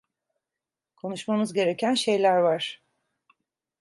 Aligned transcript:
Konuşmamız 0.95 1.53
gereken 1.53 1.93
şeyler 1.93 2.37
var. 2.37 2.81